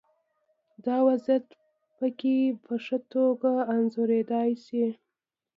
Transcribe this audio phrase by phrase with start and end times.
[0.85, 1.45] دا وضعیت
[1.97, 4.85] پکې په ښه توګه انځورېدای شي.